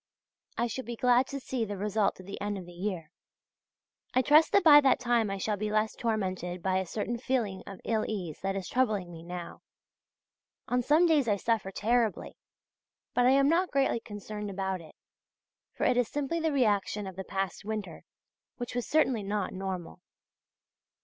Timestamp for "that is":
8.41-8.67